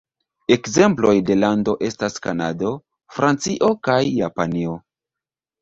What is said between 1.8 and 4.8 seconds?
estas Kanado, Francio, kaj Japanio.